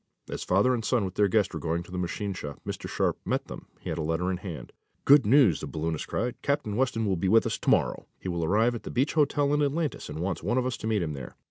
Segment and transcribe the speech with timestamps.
[0.31, 2.89] As father and son, with their guest, were going to the machine shop, Mr.
[2.89, 3.67] Sharp met them.
[3.81, 4.73] He had a letter in his hand.
[5.05, 6.41] "Good news!" the balloonist cried.
[6.41, 8.07] "Captain Weston will be with us to morrow.
[8.19, 10.87] He will arrive at the Beach Hotel in Atlantis, and wants one of us to
[10.87, 11.35] meet him there.